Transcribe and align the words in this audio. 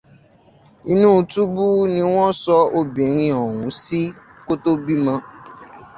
Inú 0.91 1.09
túbú 1.31 1.65
ni 1.93 2.01
wọ́n 2.13 2.31
sọ 2.41 2.55
ọmọbìnrin 2.79 3.35
ọ̀hún 3.43 3.69
sí 3.83 4.01
kó 4.45 4.53
tó 4.63 4.71
bímọ. 4.85 5.13